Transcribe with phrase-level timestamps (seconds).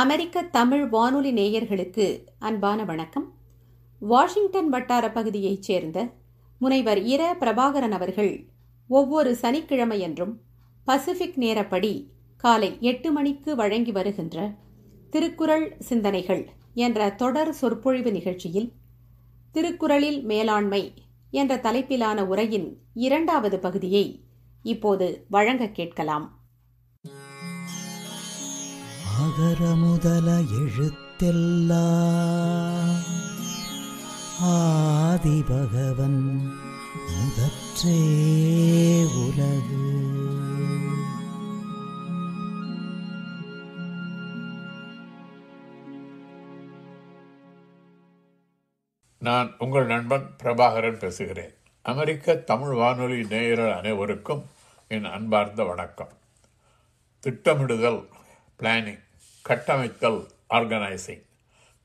[0.00, 2.06] அமெரிக்க தமிழ் வானொலி நேயர்களுக்கு
[2.38, 3.26] அன்பான வணக்கம்
[4.02, 5.98] வாஷிங்டன் வட்டார பகுதியைச் சேர்ந்த
[6.60, 8.32] முனைவர் இர பிரபாகரன் அவர்கள்
[8.90, 10.34] ஒவ்வொரு சனிக்கிழமையன்றும்
[10.86, 11.92] பசிபிக் நேரப்படி
[12.36, 14.36] காலை எட்டு மணிக்கு வழங்கி வருகின்ற
[15.10, 16.44] திருக்குறள் சிந்தனைகள்
[16.74, 18.70] என்ற தொடர் சொற்பொழிவு நிகழ்ச்சியில்
[19.54, 20.82] திருக்குறளில் மேலாண்மை
[21.32, 22.68] என்ற தலைப்பிலான உரையின்
[22.98, 24.06] இரண்டாவது பகுதியை
[24.64, 26.26] இப்போது வழங்க கேட்கலாம்
[29.18, 30.28] ஆகர முதல
[30.58, 31.84] எழுத்தெல்லா
[34.50, 36.20] ஆதி பகவன்
[37.08, 37.98] முதற்றே
[39.18, 39.82] உலகு
[49.22, 51.54] நான் உங்கள் நண்பன் பிரபாகரன் பேசுகிறேன்
[51.84, 54.42] அமெரிக்க தமிழ் வானொலி நேயர்கள் அனைவருக்கும்
[54.90, 56.12] என் அன்பார்ந்த வணக்கம்
[57.22, 58.00] திட்டமிடுதல்
[58.60, 59.04] பிளானிங்
[59.44, 60.20] கட்டமைத்தல்
[60.50, 61.24] ஆர்கனைசிங்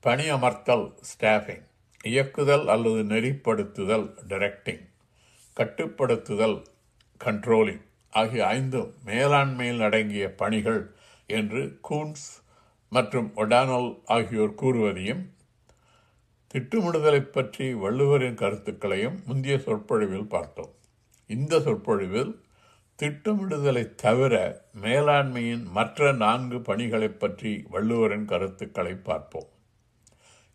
[0.04, 1.64] பணியமர்த்தல் ஸ்டாஃபிங்
[2.04, 4.84] இயக்குதல் அல்லது நெறிப்படுத்துதல் டைரக்டிங்
[5.56, 6.58] கட்டுப்படுத்துதல்
[7.20, 7.82] கண்ட்ரோலிங்
[8.12, 10.82] ஆகிய ஐந்தும் மேலாண்மையில் அடங்கிய பணிகள்
[11.28, 12.26] என்று கூன்ஸ்
[12.92, 15.22] மற்றும் ஒடானல் ஆகியோர் கூறுவதையும்
[16.54, 20.72] திட்டமிடுதலை பற்றி வள்ளுவரின் கருத்துக்களையும் முந்தைய சொற்பொழிவில் பார்த்தோம்
[21.30, 22.32] இந்த சொற்பொழிவில்
[22.98, 24.34] திட்டமிடுதலை தவிர
[24.82, 29.48] மேலாண்மையின் மற்ற நான்கு பணிகளை பற்றி வள்ளுவரின் கருத்துக்களை பார்ப்போம்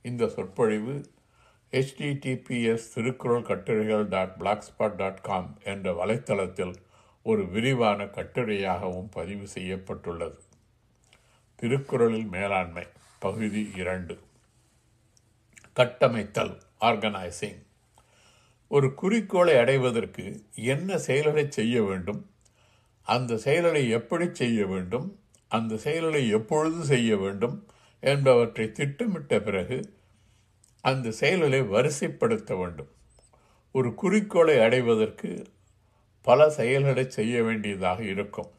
[0.05, 0.95] இந்த சொற்பொழிவு
[1.73, 6.75] ஹெச்டிடிபிஎஸ் திருக்குறள் கட்டுரைகள் dot blogspot dot com என்ற வலைத்தளத்தில்
[7.25, 10.39] ஒரு விரிவான கட்டுரையாகவும் பதிவு செய்யப்பட்டுள்ளது
[11.59, 12.85] திருக்குறளில் மேலாண்மை
[13.21, 14.15] பகுதி இரண்டு
[15.77, 16.55] கட்டமைத்தல்
[16.81, 17.59] ஆர்கனைசிங்
[18.71, 20.25] ஒரு குறிக்கோளை அடைவதற்கு
[20.65, 22.21] என்ன செயல்களை செய்ய வேண்டும்
[23.07, 25.07] அந்த செயல்களை எப்படி செய்ய வேண்டும்
[25.51, 27.55] அந்த செயல்களை எப்பொழுது செய்ய வேண்டும்
[28.03, 29.77] என்பவற்றை திட்டமிட்ட பிறகு
[30.83, 32.91] அந்த செயல்களை வரிசைப்படுத்த வேண்டும்
[33.75, 35.31] ஒரு குறிக்கோளை அடைவதற்கு
[36.27, 38.51] பல செயல்களை செய்ய வேண்டியதாக இருக்கும்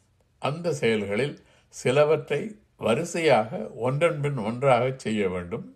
[0.43, 1.37] அந்த செயல்களில்
[1.75, 2.41] சிலவற்றை
[2.77, 3.59] வரிசையாக
[3.81, 5.67] ஒன்றன்பின் ஒன்றாக செய்ய வேண்டும்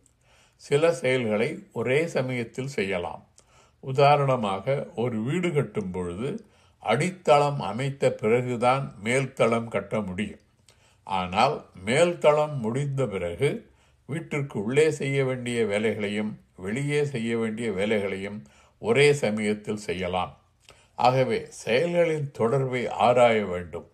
[0.63, 1.49] சில செயல்களை
[1.73, 3.23] ஒரே சமயத்தில் செய்யலாம்
[3.85, 4.75] உதாரணமாக
[4.95, 6.29] ஒரு வீடு கட்டும் பொழுது
[6.83, 10.43] அடித்தளம் அமைத்த பிறகுதான் மேல்தளம் கட்ட முடியும்
[11.07, 11.57] ஆனால்
[11.87, 13.51] மேல்தளம் முடிந்த பிறகு
[14.09, 16.33] வீட்டிற்கு உள்ளே செய்ய வேண்டிய வேலைகளையும்
[16.57, 18.39] வெளியே செய்ய வேண்டிய வேலைகளையும்
[18.83, 20.33] ஒரே சமயத்தில் செய்யலாம்
[20.99, 23.89] ஆகவே செயல்களின் தொடர்பை ஆராய வேண்டும்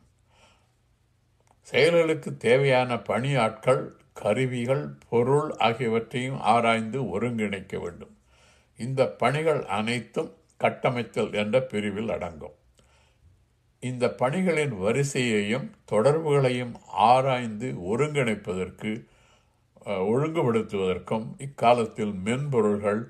[1.67, 3.83] செயல்களுக்கு தேவையான பணியாட்கள்
[4.13, 8.15] கருவிகள் பொருள் ஆகியவற்றையும் ஆராய்ந்து ஒருங்கிணைக்க வேண்டும்
[8.81, 10.31] இந்த பணிகள் அனைத்தும்
[10.61, 12.57] கட்டமைத்தல் என்ற பிரிவில் அடங்கும்
[13.83, 16.75] இந்த பணிகளின் வரிசையையும் தொடர்புகளையும்
[17.05, 18.91] ஆராய்ந்து ஒருங்கிணைப்பதற்கு
[20.07, 23.03] ஒழுங்குபடுத்துவதற்கும் இக்காலத்தில் மென்பொருள்கள்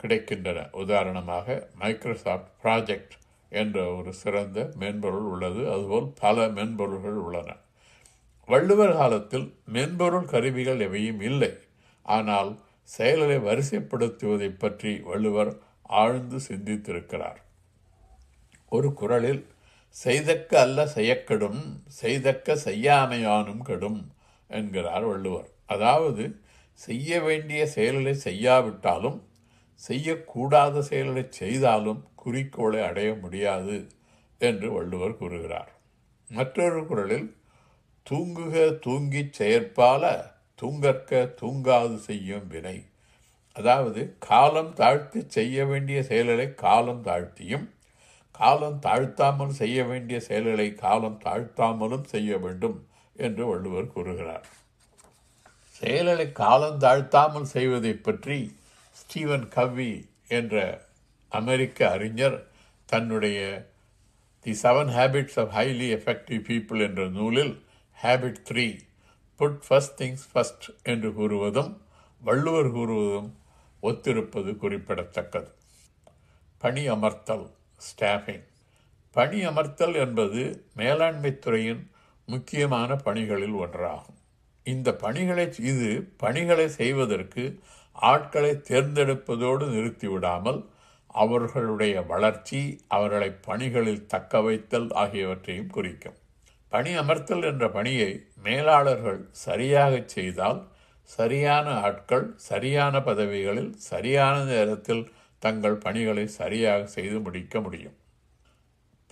[0.00, 3.14] கிடைக்கின்றன உதாரணமாக மைக்ரோசாஃப்ட் ப்ராஜெக்ட்
[3.52, 7.50] என்ற ஒரு சிறந்த மென்பொருள் உள்ளது அதுபோல் பல மென்பொருள்கள் உள்ளன
[8.48, 9.46] வள்ளுவர் காலத்தில்
[9.68, 11.52] மென்பொருள் கருவிகள் எவையும் இல்லை
[12.06, 12.50] ஆனால்
[12.88, 15.52] செயல்களை வரிசைப்படுத்துவதை பற்றி வள்ளுவர்
[15.96, 17.40] ஆழ்ந்து சிந்தித்திருக்கிறார்
[18.68, 19.42] ஒரு குரலில்
[19.96, 21.60] செய்தக்க அல்ல செய்யக்கெடும்
[22.00, 24.00] செய்தக்க செய்யாமையானும் கெடும்
[24.50, 26.24] என்கிறார் வள்ளுவர் அதாவது
[26.78, 29.18] செய்ய வேண்டிய செயல்களை செய்யாவிட்டாலும்
[29.82, 33.76] செய்யக்கூடாத செயல்களை செய்தாலும் குறிக்கோளை அடைய முடியாது
[34.40, 35.72] என்று வள்ளுவர் கூறுகிறார்
[36.28, 37.28] மற்றொரு குரலில்
[38.06, 40.04] தூங்குக தூங்கிச் செயற்பால
[40.58, 42.76] தூங்கற்க தூங்காது செய்யும் வினை
[43.56, 47.66] அதாவது காலம் தாழ்த்தி செய்ய வேண்டிய செயல்களை காலம் தாழ்த்தியும்
[48.34, 52.76] காலம் தாழ்த்தாமல் செய்ய வேண்டிய செயல்களை காலம் தாழ்த்தாமலும் செய்ய வேண்டும்
[53.16, 54.46] என்று வள்ளுவர் கூறுகிறார்
[55.80, 58.38] செயல்களை காலம் தாழ்த்தாமல் செய்வதை பற்றி
[58.96, 59.92] ஸ்டீவன் கவ்வி
[60.28, 60.56] என்ற
[61.32, 62.38] அமெரிக்க அறிஞர்
[62.88, 63.38] தன்னுடைய
[64.46, 67.54] the seven habits of highly effective people என்ற நூலில்
[67.98, 68.66] habit three
[69.40, 71.72] put first things first என்று கூறுவதும்
[72.22, 73.30] வள்ளுவர் கூறுவதும்
[73.82, 75.50] ஒத்திருப்பது குறிப்பிடத்தக்கது
[76.60, 77.46] பணி அமர்த்தல்
[77.80, 78.44] ஸ்டாஃபிங்
[79.16, 80.42] பணி அமர்த்தல் என்பது
[80.74, 81.82] மேலாண்மை துறையின்
[82.28, 84.18] முக்கியமான பணிகளில் ஒன்றாகும்
[84.66, 85.90] இந்த பணிகளை இது
[86.16, 87.44] பணிகளை செய்வதற்கு
[87.96, 90.60] ஆட்களை தேர்ந்தெடுப்பதோடு நிறுத்திவிடாமல்
[91.14, 92.60] அவர்களுடைய வளர்ச்சி
[92.88, 96.18] அவர்களை பணிகளில் தக்க வைத்தல் ஆகியவற்றையும் குறிக்கும்
[96.72, 98.10] பணி அமர்த்தல் என்ற பணியை
[98.44, 100.60] மேலாளர்கள் சரியாக செய்தால்
[101.08, 105.04] சரியான ஆட்கள் சரியான பதவிகளில் சரியான நேரத்தில்
[105.42, 107.96] தங்கள் பணிகளை சரியாக செய்து முடிக்க முடியும்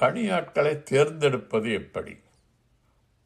[0.00, 2.15] பணியாட்களை தேர்ந்தெடுப்பது எப்படி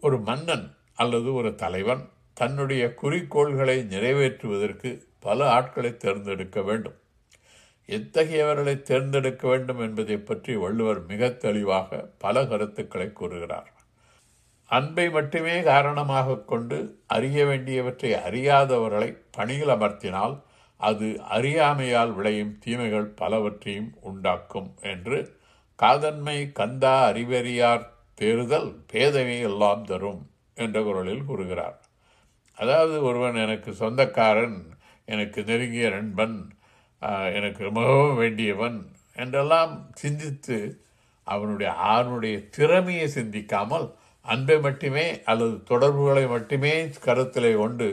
[0.02, 0.66] ஒரு மன்னன்
[0.94, 2.02] அல்லது ஒரு தலைவன்
[2.32, 4.90] தன்னுடைய குறிக்கோள்களை நிறைவேற்றுவதற்கு
[5.19, 6.99] பல ஆட்களை தேர்ந்தெடுக்க வேண்டும்
[7.88, 13.70] எத்தகையவர்களை தேர்ந்தெடுக்க வேண்டும் என்பதை பற்றி வள்ளுவர் மிக தெளிவாக பல கருத்துக்களை கூறுகிறார்
[14.70, 16.78] அன்பை மட்டுமே காரணமாக கொண்டு
[17.06, 20.34] அறிய வேண்டியவற்றை அறியாதவர்களை பணியில் அமர்த்தினால்
[20.81, 21.06] அது
[21.28, 25.19] அறியாமையால் விளையும் தீமைகள் பலவற்றையும் உண்டாக்கும் என்று
[25.78, 27.84] காதன்மை கந்தா அறிவறியார்
[28.19, 30.22] தேறுதல் பேதமை எல்லாம் தரும்
[30.56, 31.76] என்ற குரலில் கூறுகிறார்
[32.58, 34.58] அதாவது ஒருவன் எனக்கு சொந்தக்காரன்
[35.08, 36.37] எனக்கு நெருங்கிய நண்பன்
[37.32, 38.78] எனக்கு மிகவும் வேண்டியவன்
[39.16, 39.72] என்றெல்லாம்
[39.93, 40.58] சிந்தித்து
[41.26, 43.87] அவனுடைய அவனுடைய திறமையை சிந்திக்காமல்
[44.28, 46.72] அன்பை மட்டுமே அல்லது தொடர்புகளை மட்டுமே
[47.05, 47.88] கருத்திலே கொண்டு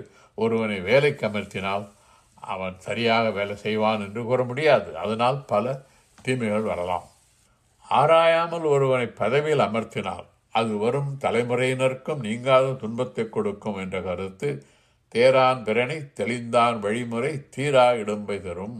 [0.37, 1.85] ஒருவனை வேலைக்கு அமர்த்தினால்
[2.47, 5.75] அவன் சரியாக வேலை செய்வான் என்று கூற முடியாது அதனால் பல
[6.17, 7.05] தீமைகள் வரலாம்
[7.85, 10.25] ஆராயாமல் ஒருவனை பதவியில் அமர்த்தினால்
[10.55, 14.49] அது வரும் தலைமுறையினருக்கும் நீங்காத துன்பத்தை கொடுக்கும் என்ற கருத்து
[15.15, 18.77] தேரான் பிறனை தெளிந்தான் வழிமுறை தீரா இடம்பை தரும்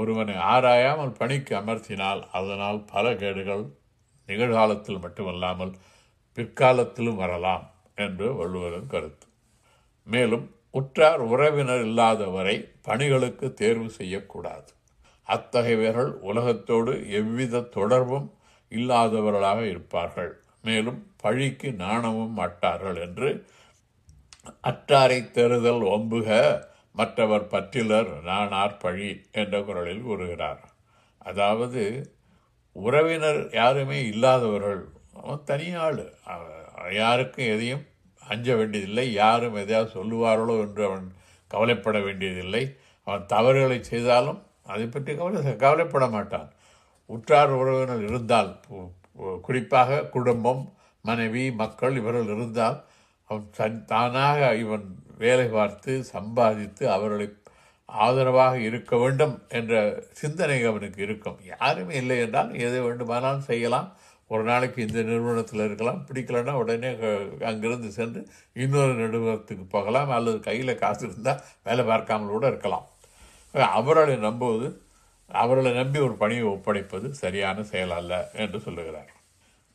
[0.00, 3.64] ஒருவனை ஆராயாமல் பணிக்கு அமர்த்தினால் அதனால் பல கேடுகள்
[4.28, 5.72] நிகழ்காலத்தில் மட்டுமல்லாமல்
[6.36, 7.64] பிற்காலத்திலும் வரலாம்
[7.96, 9.26] என்று வள்ளுவரின் கருத்து
[10.06, 10.46] மேலும்
[10.74, 12.56] உற்றார் உறவினர் இல்லாதவரை
[12.82, 14.70] பணிகளுக்கு தேர்வு செய்யக்கூடாது
[15.28, 18.26] அத்தகையவர்கள் உலகத்தோடு எவ்வித தொடர்பும்
[18.72, 20.32] இல்லாதவர்களாக இருப்பார்கள்
[20.60, 23.28] மேலும் பழிக்கு நாணமும் மாட்டார்கள் என்று
[24.62, 26.28] அற்றாரை தேறுதல் ஒம்புக
[26.94, 29.08] மற்றவர் பற்றிலர் நானார் பழி
[29.32, 30.62] என்ற குரலில் கூறுகிறார்
[31.22, 31.82] அதாவது
[32.76, 34.82] உறவினர் யாருமே இல்லாதவர்கள்
[35.16, 36.00] அவன் தனியாள்
[36.92, 37.84] யாருக்கும் எதையும்
[38.22, 41.06] அஞ்ச வேண்டியதில்லை யாரும் எதையாவது சொல்லுவார்களோ என்று அவன்
[41.50, 42.62] கவலைப்பட வேண்டியதில்லை
[43.06, 44.40] அவன் தவறுகளை செய்தாலும்
[44.66, 46.48] அதை பற்றி கவலை கவலைப்பட மாட்டான்
[47.10, 48.50] உற்றார் உறவினர் இருந்தால்
[49.40, 50.62] குறிப்பாக குடும்பம்
[51.04, 52.78] மனைவி மக்கள் இவர்கள் இருந்தால்
[53.30, 54.86] அவன் தன் தானாக இவன்
[55.18, 57.26] வேலை பார்த்து சம்பாதித்து அவர்களை
[57.88, 59.74] ஆதரவாக இருக்க வேண்டும் என்ற
[60.12, 63.88] சிந்தனை அவனுக்கு இருக்கும் யாருமே இல்லை என்றால் எது வேண்டுமானாலும் செய்யலாம்
[64.30, 66.90] ஒரு நாளைக்கு இந்த நிறுவனத்தில் இருக்கலாம் பிடிக்கலன்னா உடனே
[67.42, 68.20] அங்கேருந்து சென்று
[68.56, 72.86] இன்னொரு நிறுவனத்துக்கு போகலாம் அல்லது கையில் காசு இருந்தால் வேலை பார்க்காமல் கூட இருக்கலாம்
[73.76, 74.68] அவர்களை நம்புவது
[75.30, 79.12] அவர்களை நம்பி ஒரு பணியை ஒப்படைப்பது சரியான செயல் அல்ல என்று சொல்லுகிறார்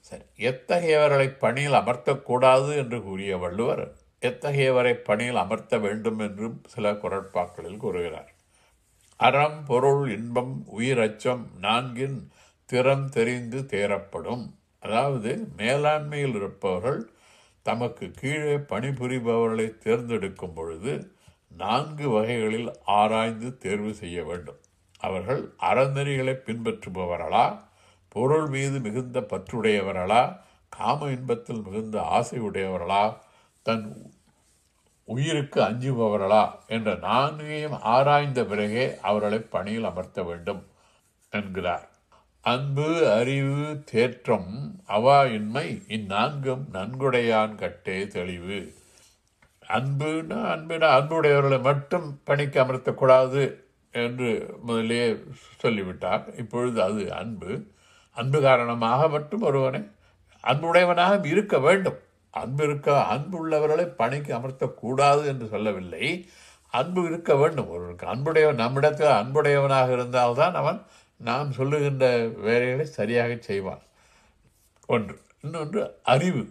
[0.06, 3.84] சரி எத்தகையவர்களை பணியில் அமர்த்தக்கூடாது என்று கூறிய வள்ளுவர்
[4.22, 8.30] எத்தகையவரை பணியில் அமர்த்த வேண்டும் என்றும் சில குரட்பாக்களில் கூறுகிறார்
[9.20, 12.18] அறம் பொருள் இன்பம் உயிர் அச்சம் நான்கின்
[12.72, 14.44] திறம் தெரிந்து தேரப்படும்
[14.84, 17.02] அதாவது மேலாண்மையில் இருப்பவர்கள்
[17.66, 20.94] தமக்கு கீழே பணிபுரிபவர்களை தேர்ந்தெடுக்கும் பொழுது
[21.56, 22.70] நான்கு வகைகளில்
[22.92, 24.60] ஆராய்ந்து தேர்வு செய்ய வேண்டும்
[25.02, 25.42] அவர்கள்
[25.62, 27.46] அறநெறிகளை பின்பற்றுபவர்களா
[28.16, 30.24] பொருள் மீது மிகுந்த பற்றுடையவர்களா
[30.72, 33.04] காம இன்பத்தில் மிகுந்த ஆசை உடையவர்களா
[33.66, 33.86] தன்
[35.08, 36.44] உயிருக்கு அஞ்சுபவர்களா
[36.68, 40.62] என்ற நான்கையும் ஆராய்ந்த பிறகே அவர்களை பணியில் அமர்த்த வேண்டும்
[41.34, 41.88] என்கிறார்
[42.44, 42.86] அன்பு
[43.12, 44.52] அறிவு தேற்றம்
[44.88, 45.66] அவா இன்மை
[45.88, 48.60] இந்நான்கும் நன்குடையான் கட்டே தெளிவு
[49.70, 53.44] அன்புனா அன்புனா அன்புடையவர்களை மட்டும் பணிக்கு அமர்த்தக்கூடாது
[53.94, 54.30] என்று
[54.62, 55.04] முதலே
[55.58, 57.52] சொல்லிவிட்டார் இப்பொழுது அது அன்பு
[58.18, 59.82] அன்பு காரணமாக மட்டும் ஒருவனை
[60.44, 62.00] அன்புடையவனாக இருக்க வேண்டும்
[62.34, 66.06] அன்பு இருக்க அன்பு உள்ளவர்களை பணிக்கு அமர்த்தக்கூடாது என்று சொல்லவில்லை
[66.74, 70.80] அன்பு இருக்க வேண்டும் ஒருவருக்கு அன்புடையவன் நம்மிடத்தில் அன்புடையவனாக இருந்தால்தான் அவன்
[71.22, 72.06] நாம் சொல்லுகின்ற
[72.40, 73.84] வேலைகளை சரியாக செய்வான்
[74.90, 75.82] ஒன்று இன்னொன்று
[76.04, 76.44] அறிவு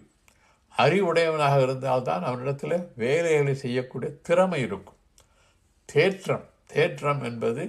[0.75, 4.99] அறிவுடையவனாக இருந்தால்தான் அவனிடத்தில் வேலைகளை செய்யக்கூடிய திறமை இருக்கும்
[5.89, 7.63] தேற்றம் தேற்றம் என்பது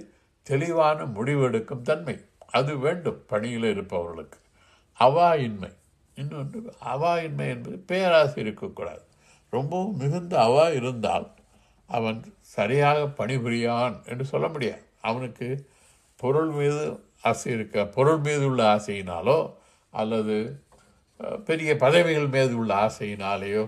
[0.46, 2.16] தெளிவான முடிவெடுக்கும் தன்மை
[2.50, 4.38] அது வேண்டும் பணியில் இருப்பவர்களுக்கு
[4.98, 5.70] அவாயின்மை
[6.16, 6.58] இன்னொன்று
[6.84, 9.02] அவாயின்மை என்பது பேராசை இருக்கக்கூடாது
[9.52, 11.26] ரொம்பவும் மிகுந்த அவா இருந்தால்
[11.90, 12.18] அவன்
[12.50, 15.46] சரியாக பணிபுரியான் என்று சொல்ல முடியாது அவனுக்கு
[16.22, 16.82] பொருள் மீது
[17.24, 19.38] ஆசை இருக்க பொருள் மீது உள்ள ஆசையினாலோ
[19.92, 20.36] அல்லது
[21.46, 23.64] பெரிய பதவிகள் மீது உள்ள ஆசையினாலேயோ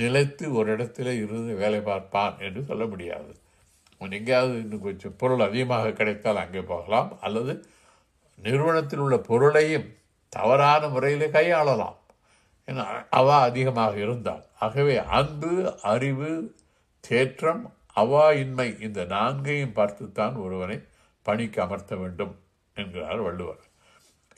[0.00, 3.32] நிலைத்து ஒரு இடத்துல இருந்து வேலை பார்ப்பான் என்று சொல்ல முடியாது
[4.00, 7.54] அவன் எங்கேயாவது இன்னும் கொஞ்சம் பொருள் அதிகமாக கிடைத்தால் அங்கே போகலாம் அல்லது
[8.38, 9.88] நிறுவனத்தில் உள்ள பொருளையும்
[10.32, 11.96] தவறான முறையில் கையாளலாம்
[12.68, 12.86] ஏன்னா
[13.10, 15.52] அவா அதிகமாக இருந்தால் ஆகவே அன்பு
[15.86, 16.30] அறிவு
[17.04, 17.62] தேற்றம்
[17.94, 20.76] அவா இன்மை இந்த நான்கையும் பார்த்துத்தான் ஒருவனை
[21.26, 22.34] பணிக்கு அமர்த்த வேண்டும்
[22.76, 23.64] என்கிறார் வள்ளுவர்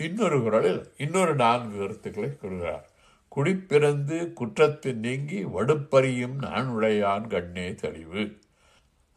[0.00, 2.87] இன்னொரு குரலில் இன்னொரு நான்கு கருத்துக்களை கூறுகிறார்
[3.32, 8.23] குடிப்பிறந்து குற்றத்தில் நீங்கி வடுப்பறியும் நான் உடையான் கண்ணே தெளிவு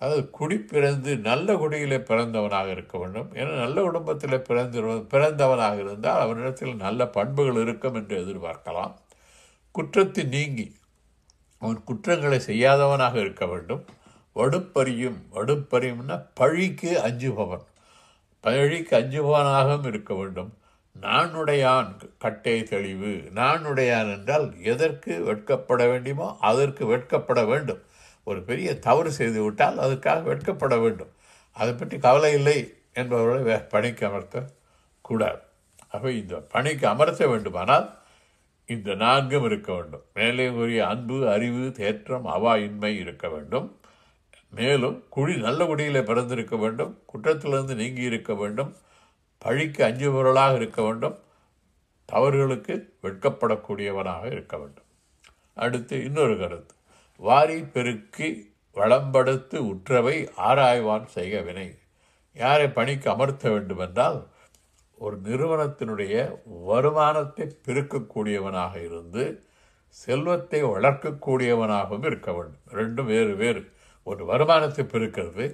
[0.02, 4.82] அதாவது குடிப்பிறந்து நல்ல குடியில் பிறந்தவனாக இருக்க வேண்டும் ஏன்னா நல்ல குடும்பத்தில் பிறந்த
[5.12, 8.94] பிறந்தவனாக இருந்தால் அவனிடத்தில் நல்ல பண்புகள் இருக்கும் என்று எதிர்பார்க்கலாம்
[9.76, 10.68] குற்றத்தை நீங்கி
[11.62, 13.84] அவன் குற்றங்களை செய்யாதவனாக இருக்க வேண்டும்
[14.36, 17.66] வடுப்பறியும் வடுப்பறியும்னா பழிக்கு அஞ்சுபவன்
[18.44, 20.52] பழிக்கு அஞ்சுபவனாகவும் இருக்க வேண்டும்
[20.96, 21.90] நானுடையான்
[22.18, 27.82] கட்டை தெளிவு நானுடையான் என்றால் எதற்கு வெட்கப்பட வேண்டுமோ அதற்கு வெட்கப்பட வேண்டும்
[28.28, 31.12] ஒரு பெரிய தவறு செய்து விட்டால் அதற்காக வெட்கப்பட வேண்டும்
[31.56, 32.58] அதை பற்றி கவலை இல்லை
[32.94, 34.40] என்பவர்களை வே பணிக்கு அமர்த்த
[35.06, 35.42] கூடாது
[35.92, 37.86] அப்போ இந்த பணிக்கு அமர்த்த வேண்டுமானால்
[38.70, 43.68] இந்த நான்கும் இருக்க வேண்டும் மேலே கூறிய அன்பு அறிவு தேற்றம் அவாயின்மை இருக்க வேண்டும்
[44.56, 48.72] மேலும் குழி நல்ல குடியில் பிறந்திருக்க வேண்டும் குற்றத்திலிருந்து நீங்கி இருக்க வேண்டும்
[49.42, 51.16] பழிக்கு அஞ்சுபவர்களாக இருக்க வேண்டும்
[52.10, 54.88] தவறுகளுக்கு வெட்கப்படக்கூடியவனாக இருக்க வேண்டும்
[55.58, 56.74] அடுத்து இன்னொரு கருத்து
[57.20, 58.30] வாரி பெருக்கி
[58.76, 60.16] வளம்படுத்து உற்றவை
[60.38, 61.68] ஆராய்வான் செய்க வினை
[62.36, 64.20] யாரை பணிக்கு அமர்த்த வேண்டுமென்றால்
[64.98, 66.16] ஒரு நிறுவனத்தினுடைய
[66.66, 69.24] வருமானத்தை பெருக்கக்கூடியவனாக இருந்து
[69.98, 73.62] செல்வத்தை வளர்க்கக்கூடியவனாகவும் இருக்க வேண்டும் ரெண்டும் வேறு வேறு
[74.08, 75.46] ஒரு வருமானத்தை பெருக்கிறது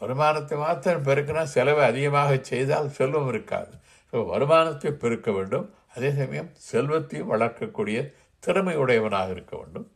[0.00, 3.72] வருமானத்தை மாத்திரம் பெருக்கினா செலவை அதிகமாக செய்தால் செல்வம் இருக்காது
[4.12, 7.98] ஸோ வருமானத்தை பெருக்க வேண்டும் அதே சமயம் செல்வத்தையும் வளர்க்கக்கூடிய
[8.42, 9.86] திறமை உடையவனாக இருக்க வேண்டும்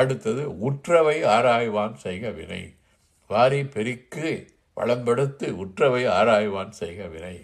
[0.00, 2.62] அடுத்தது உற்றவை ஆராய்வான் செய்க வினை
[3.30, 4.32] வாரி பெருக்கி
[4.76, 7.36] வளம்படுத்து உற்றவை ஆராய்வான் செய்க வினை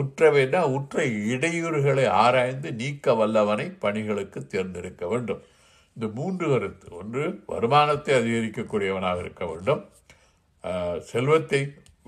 [0.00, 1.02] உற்றவைனா உற்ற
[1.28, 5.42] இடையூறுகளை ஆராய்ந்து நீக்க வல்லவனை பணிகளுக்கு தேர்ந்தெடுக்க வேண்டும்
[5.96, 9.82] இந்த மூன்று கருத்து ஒன்று வருமானத்தை அதிகரிக்கக்கூடியவனாக இருக்க வேண்டும்
[11.06, 11.60] செல்வத்தை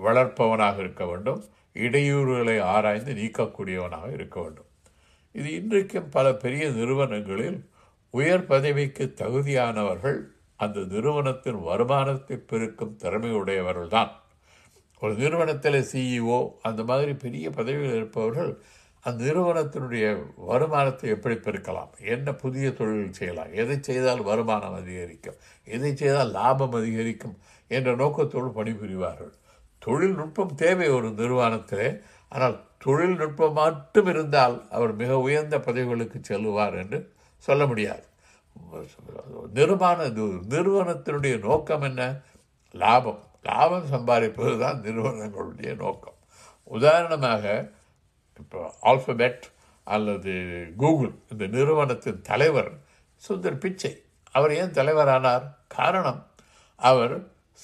[0.00, 1.40] வளர்ப்பவனாக இருக்க வேண்டும்
[1.76, 4.70] இடையூறுகளை ஆராய்ந்து நீக்கக்கூடியவனாக இருக்க வேண்டும்
[5.34, 7.58] இது இன்றைக்கும் பல பெரிய நிறுவனங்களில்
[8.14, 10.18] உயர் பதவிக்கு தகுதியானவர்கள்
[10.60, 14.12] அந்த நிறுவனத்தின் வருமானத்தை பெருக்கும் திறமையுடையவர்கள்தான்
[15.02, 18.52] ஒரு நிறுவனத்தில் சிஇஓ e அந்த மாதிரி பெரிய பதவியில் இருப்பவர்கள்
[19.06, 20.04] அந்த நிறுவனத்தினுடைய
[20.46, 25.36] வருமானத்தை எப்படி பெருக்கலாம் என்ன புதிய தொழில் செய்யலாம் எதை செய்தால் வருமானம் அதிகரிக்கும்
[25.68, 27.36] எதை செய்தால் லாபம் அதிகரிக்கும்
[27.70, 29.32] என்ற நோக்கத்தோடு பணிபுரிவார்கள்
[29.82, 31.88] தொழில்நுட்பம் தேவை ஒரு நிறுவனத்திலே
[32.32, 36.98] ஆனால் தொழில்நுட்பம் மட்டும் இருந்தால் அவர் மிக உயர்ந்த பதவிகளுக்கு செல்லுவார் என்று
[37.44, 38.04] சொல்ல முடியாது
[39.54, 40.08] நிறுவன
[40.50, 42.02] நிறுவனத்தினுடைய நோக்கம் என்ன
[42.74, 46.16] லாபம் லாபம் சம்பாதிப்பது தான் நிறுவனங்களுடைய நோக்கம்
[46.70, 47.44] உதாரணமாக
[48.36, 49.44] இப்போ ஆல்பபெட்
[49.86, 50.34] அல்லது
[50.76, 52.70] கூகுள் இந்த நிறுவனத்தின் தலைவர்
[53.22, 53.92] சுந்தர் பிச்சை
[54.34, 56.20] அவர் ஏன் தலைவரானார் காரணம்
[56.80, 57.14] அவர்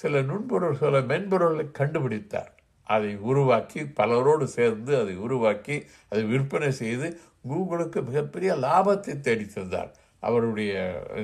[0.00, 2.51] சில நுண்பொருள் சில மென்பொருளை கண்டுபிடித்தார்
[2.89, 5.75] அதை உருவாக்கி பலரோடு சேர்ந்து அதை உருவாக்கி
[6.09, 7.07] அதை விற்பனை செய்து
[7.47, 9.91] கூகுளுக்கு மிகப்பெரிய லாபத்தை தேடி தந்தார்
[10.23, 10.73] அவருடைய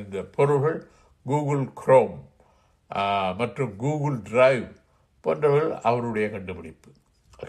[0.00, 0.79] இந்த பொருள்கள்
[1.25, 2.15] கூகுள் குரோம்
[3.37, 4.67] மற்றும் கூகுள் டிரைவ்
[5.25, 6.89] போன்றவர்கள் அவருடைய கண்டுபிடிப்பு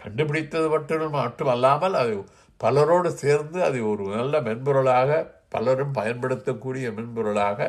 [0.00, 2.14] கண்டுபிடித்தது மட்டும் மட்டுமல்லாமல் அது
[2.60, 5.20] பலரோடு சேர்ந்து அதை ஒரு நல்ல மென்பொருளாக
[5.48, 7.60] பலரும் பயன்படுத்தக்கூடிய மென்பொருளாக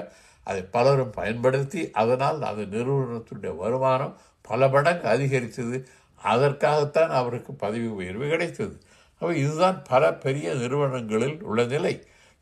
[0.48, 4.14] அதை பலரும் பயன்படுத்தி அதனால் அந்த நிறுவனத்துடைய வருமானம்
[4.50, 5.78] பல மடங்கு அதிகரித்தது
[6.22, 8.76] அதற்காகத்தான் அவருக்கு பதவி உயர்வு கிடைத்தது
[9.22, 11.94] அப்போ இதுதான் பல பெரிய நிறுவனங்களில் உள்ள நிலை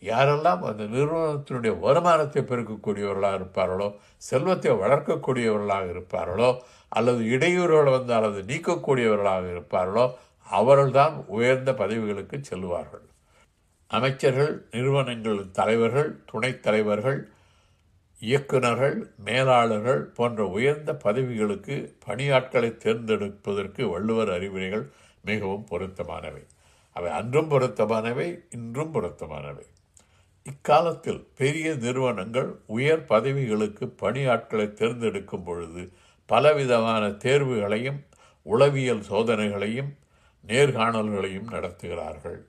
[0.04, 3.88] யாரெல்லாம் அந்த நிறுவனத்தினுடைய வருமானத்தை பெருக்கக்கூடியவர்களாக இருப்பார்களோ
[4.18, 6.50] செல்வத்தை வளர்க்கக்கூடியவர்களாக இருப்பார்களோ
[6.92, 10.06] அல்லது இடையூறுகளை வந்து அல்லது நீக்கக்கூடியவர்களாக இருப்பார்களோ
[10.48, 13.06] அவர்கள்தான் உயர்ந்த பதவிகளுக்கு செல்வார்கள்
[13.92, 17.20] அமைச்சர்கள் நிறுவனங்களின் தலைவர்கள் துணைத் தலைவர்கள்
[18.20, 21.76] இயக்குநர்கள் மேலாளர்கள் போன்ற உயர்ந்த பதவிகளுக்கு
[22.08, 24.86] பணியாட்களை தேர்ந்தெடுப்பதற்கு வள்ளுவர் அறிவுரைகள்
[25.24, 26.44] மிகவும் பொருத்தமானவை
[26.96, 28.28] அவை அன்றும் பொருத்தமானவை
[28.50, 29.66] இன்றும் பொருத்தமானவை
[30.50, 35.84] இக்காலத்தில் பெரிய நிறுவனங்கள் உயர் பதவிகளுக்கு பணியாட்களை தேர்ந்தெடுக்கும் பொழுது
[36.30, 38.00] பலவிதமான தேர்வுகளையும்
[38.46, 39.92] உளவியல் சோதனைகளையும்
[40.44, 42.40] நேர்காணல்களையும் நடத்துகிறார்கள்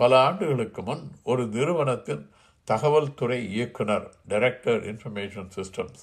[0.00, 2.22] பல ஆண்டுகளுக்கு முன் ஒரு நிறுவனத்தின்
[2.68, 6.02] தகவல் துறை இயக்குனர் டைரக்டர் இன்ஃபர்மேஷன் சிஸ்டம்ஸ்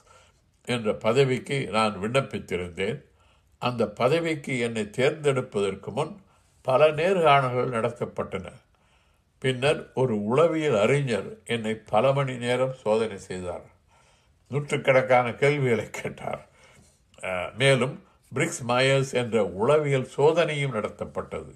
[0.68, 3.00] என்ற பதவிக்கு நான் விண்ணப்பித்திருந்தேன்
[3.62, 6.14] அந்த பதவிக்கு என்னை தேர்ந்தெடுப்பதற்கு முன்
[6.66, 8.48] பல நேர்காணல்கள் நடத்தப்பட்டன
[9.42, 13.68] பின்னர் ஒரு உளவியல் அறிஞர் என்னை பல மணி நேரம் சோதனை செய்தார்
[14.52, 16.42] நூற்றுக்கணக்கான கேள்விகளை கேட்டார்
[17.56, 17.96] மேலும்
[18.32, 21.54] பிரிக்ஸ் மாயர்ஸ் என்ற உளவியல் சோதனையும் நடத்தப்பட்டது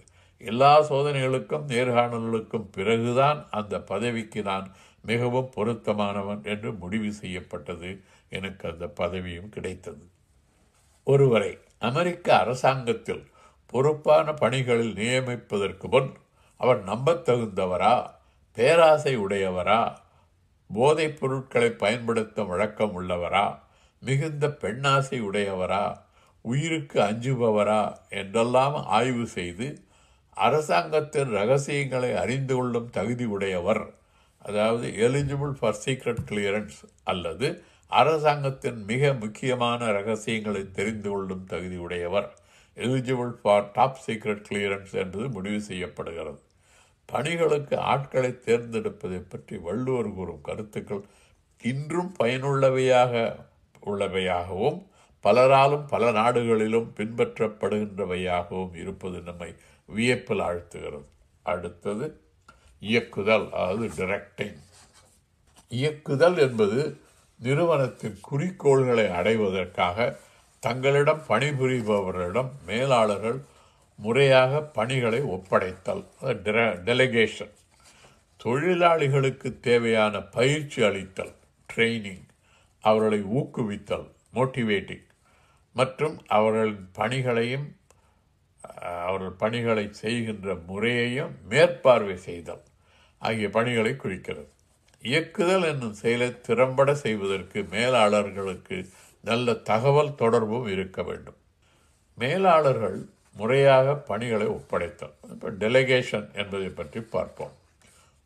[0.41, 4.65] எல்லா சோதனைகளுக்கும் நேர்காணல்களுக்கும் பிறகுதான் அந்த பதவிக்கு நான்
[5.01, 7.91] மிகவும் பொருத்தமானவன் என்று முடிவு செய்யப்பட்டது
[8.31, 10.03] எனக்கு அந்த பதவியும் கிடைத்தது
[11.07, 11.51] ஒருவரை
[11.79, 13.23] அமெரிக்க அரசாங்கத்தில்
[13.73, 16.11] பொறுப்பான பணிகளில் நியமிப்பதற்கு முன்
[16.59, 17.93] அவர் நம்பத்தகுந்தவரா
[18.57, 19.81] பேராசை உடையவரா
[20.69, 23.45] போதைப் பொருட்களை பயன்படுத்த வழக்கம் உள்ளவரா
[24.03, 25.85] மிகுந்த பெண்ணாசை உடையவரா
[26.45, 27.81] உயிருக்கு அஞ்சுபவரா
[28.11, 29.67] என்றெல்லாம் ஆய்வு செய்து
[30.37, 33.83] அரசாங்கத்தின் ரகசியங்களை அறிந்து கொள்ளும் தகுதி உடையவர்
[34.41, 36.79] அதாவது எலிஜிபிள் ஃபார் சீக்ரெட் கிளியரன்ஸ்
[37.03, 37.47] அல்லது
[37.91, 42.27] அரசாங்கத்தின் மிக முக்கியமான ரகசியங்களை தெரிந்து கொள்ளும் தகுதி உடையவர்
[42.77, 46.41] eligible for top secret clearance என்பது முடிவு செய்யப்படுகிறது
[47.09, 51.03] பணிகளுக்கு ஆட்களை தேர்ந்தெடுப்பதை பற்றி வள்ளுவர் கூறும் கருத்துக்கள்
[51.61, 53.13] இன்றும் பயனுள்ளவையாக
[53.83, 54.79] உள்ளவையாகவும்
[55.25, 59.49] பலராலும் பல நாடுகளிலும் பின்பற்றப்படுகின்றவையாகவும் இருப்பது நம்மை
[59.89, 61.07] வியப்பில் ஆழ்த்துகிறது
[61.45, 62.07] அடுத்தது
[62.81, 64.59] இயக்குதல் அதாவது டிரெக்டிங்
[65.71, 66.79] இயக்குதல் என்பது
[67.39, 69.97] நிறுவனத்தின் குறிக்கோள்களை அடைவதற்காக
[70.63, 73.39] தங்களிடம் பணிபுரிபவர்களிடம் மேலாளர்கள்
[73.99, 76.03] முறையாக பணிகளை ஒப்படைத்தல்
[76.85, 77.53] டெலிகேஷன்
[78.41, 81.33] தொழிலாளிகளுக்கு தேவையான பயிற்சி அளித்தல்
[81.69, 82.25] ட்ரெய்னிங்
[82.83, 85.05] அவர்களை ஊக்குவித்தல் மோட்டிவேட்டிங்
[85.75, 87.67] மற்றும் அவர்களின் பணிகளையும்
[89.03, 92.63] அவர்கள் பணிகளை செய்கின்ற முறையையும் மேற்பார்வை செய்தல்
[93.21, 94.49] ஆகிய பணிகளை குறிக்கிறது
[95.03, 98.77] இயக்குதல் என்னும் செயலை திறம்பட செய்வதற்கு மேலாளர்களுக்கு
[99.23, 101.39] நல்ல தகவல் தொடர்பும் இருக்க வேண்டும்
[102.17, 102.97] மேலாளர்கள்
[103.35, 107.53] முறையாக பணிகளை ஒப்படைத்தல் இப்போ டெலிகேஷன் என்பதை பற்றி பார்ப்போம்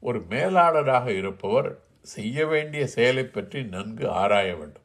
[0.04, 1.70] ஒரு மேலாளராக இருப்பவர்
[2.08, 4.85] செய்ய வேண்டிய செயலை பற்றி நன்கு ஆராய வேண்டும்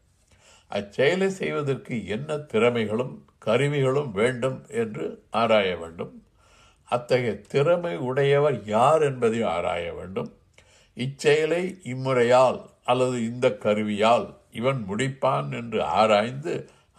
[0.71, 3.15] அச்செயலை செய்வதற்கு என்ன திறமைகளும்
[3.39, 5.07] கருவிகளும் வேண்டும் என்று
[5.33, 6.12] ஆராய வேண்டும்
[6.89, 10.31] அத்தகைய திறமை உடையவர் யார் என்பதை ஆராய வேண்டும்
[10.97, 12.61] இச்செயலை இம்முறையால்
[12.85, 14.27] அல்லது இந்த கருவியால்
[14.53, 16.55] இவன் முடிப்பான் என்று ஆராய்ந்து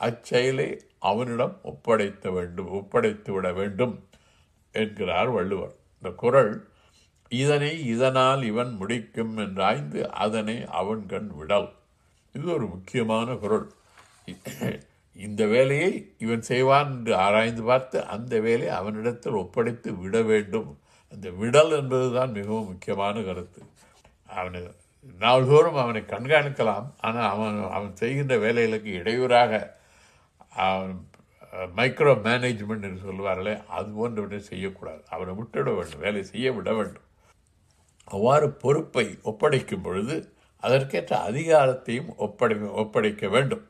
[0.00, 0.69] அச்செயலை
[1.01, 3.95] அவனிடம் ஒப்படைத்த வேண்டும் ஒப்படைத்து விட வேண்டும்
[4.75, 6.53] என்கிறார் வள்ளுவர் இந்த குரல்
[7.31, 11.69] இதனை இதனால் இவன் முடிக்கும் என்றாய்ந்து அதனை அவன் கண் விடல்
[12.35, 13.67] இது ஒரு முக்கியமான குரல்
[15.15, 15.91] இந்த வேலையை
[16.17, 20.69] இவன் செய்வான் என்று ஆராய்ந்து பார்த்து அந்த வேலையை அவனிடத்தில் ஒப்படைத்து விட வேண்டும்
[21.13, 23.61] அந்த விடல் என்பதுதான் மிகவும் முக்கியமான கருத்து
[24.31, 24.61] அவனை
[25.19, 29.53] நாள்தோறும் அவனை கண்காணிக்கலாம் ஆனால் அவன் அவன் செய்கின்ற வேலைகளுக்கு இடையூறாக
[31.75, 37.07] மைக்ரோ மேனேஜ்மெண்ட் என்று சொல்வார்களே அது போன்றவற்றை செய்யக்கூடாது அவனை விட்டுவிட வேண்டும் வேலை செய்ய விட வேண்டும்
[38.07, 40.15] அவ்வாறு பொறுப்பை ஒப்படைக்கும் பொழுது
[40.63, 43.63] அதற்கேற்ற அதிகாரத்தையும் ஒப்படை ஒப்படைக்க வேண்டும்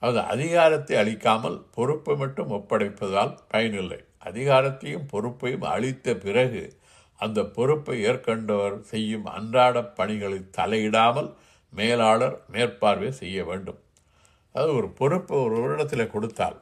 [0.02, 6.62] அதாவது அதிகாரத்தை அளிக்காமல் பொறுப்பை மட்டும் ஒப்படைப்பதால் பயனில்லை அதிகாரத்தையும் பொறுப்பையும் அளித்த பிறகு
[7.20, 11.30] அந்த பொறுப்பை ஏற்கண்டவர் செய்யும் அன்றாட பணிகளில் தலையிடாமல்
[11.72, 13.80] மேலாளர் மேற்பார்வை செய்ய வேண்டும்
[14.54, 16.56] அது ஒரு பொறுப்பை ஒரு வருடத்தில் கொடுத்தால்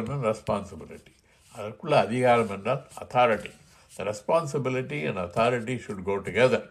[0.00, 1.12] என்ன ரெஸ்பான்சிபிலிட்டி
[1.54, 3.52] அதற்குள்ள அதிகாரம் என்றால் authority
[3.92, 6.66] the responsibility and authority should go together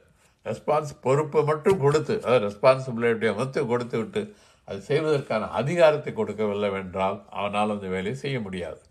[0.45, 4.21] response பொறுப்பை மட்டும் கொடுத்து அதாவது ரெஸ்பான்சிபிலிட்டியை மட்டும் கொடுத்து விட்டு
[4.67, 8.81] அது செய்வதற்கான அதிகாரத்தை கொடுக்கவில்லை என்றால் அவனால் அந்த வேலையை செய்ய முடியாது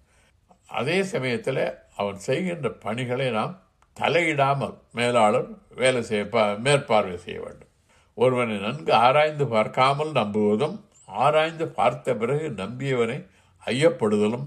[0.73, 1.65] அதே சமயத்தில்
[1.97, 3.55] அவன் செய்கின்ற பணிகளை நாம்
[3.97, 5.49] தலையிடாமல் மேலாளர்
[5.75, 7.71] வேலை செய்ய மேற்பார்வை செய்ய வேண்டும்
[8.19, 10.77] ஒருவனை நன்கு ஆராய்ந்து பார்க்காமல் நம்புவதும்
[11.19, 13.19] ஆராய்ந்து பார்த்த பிறகு நம்பியவனை
[13.63, 14.47] ஐயப்படுதலும்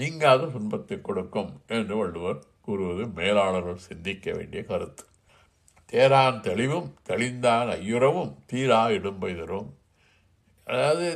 [0.00, 5.04] நீங்காத துன்பத்தை கொடுக்கும் என்று வள்ளுவர் கூறுவது மேலாளர்கள் சிந்திக்க வேண்டிய கருத்து
[5.92, 8.82] தேரான் தெளிவும் தெளிந்தான் ஐயுறவும் தீரா
[9.18, 9.70] பெய்தரும்
[10.66, 11.08] அதாவது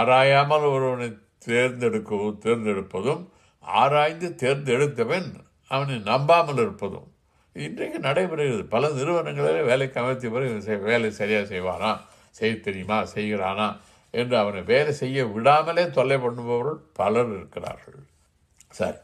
[0.00, 1.08] ஆராயாமல் ஒருவனை
[1.46, 3.22] தேர்ந்தெடுக்கவும் தேர்ந்தெடுப்பதும்
[3.64, 5.28] ஆராய்ந்து தேர்ந்தெடுத்தவன்
[5.70, 7.08] அவனை நம்பாமல் இருப்பதும்
[7.56, 11.90] இன்றைக்கு நடைபெறுகிறது பல நிறுவனங்களிலே வேலைக்கு அமர்த்திய பிறகு வேலை சரியாக செய்வானா
[12.34, 13.68] செய்ய தெரியுமா செய்கிறானா
[14.14, 18.00] என்று அவனை வேலை செய்ய விடாமலே தொல்லை பண்ணுபவர்கள் பலர் இருக்கிறார்கள்
[18.74, 19.00] சரி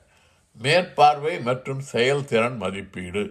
[0.56, 3.22] மேற்பார்வை மற்றும் செயல்திறன் மதிப்பீடு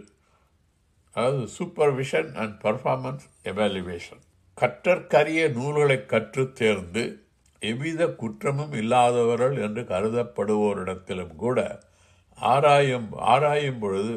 [1.15, 4.22] அதாவது சூப்பர்விஷன் அண்ட் பர்ஃபார்மன்ஸ் எவாலுவேஷன்
[4.58, 7.04] கற்றற்கரிய நூல்களை கற்று தேர்ந்து
[7.62, 11.60] எவ்வித குற்றமும் இல்லாதவர்கள் என்று கருதப்படுவோரிடத்திலும் கூட
[12.48, 14.15] ஆராயும் ஆராயும் பொழுது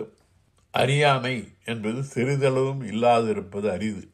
[0.74, 1.34] அறியாமை
[1.64, 4.04] என்பது சிறிதளவும் இல்லாதிருப்பது அரிது